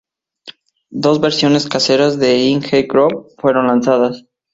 [0.89, 4.25] Dos versiones caseras de In The Groove fueron lanzadas.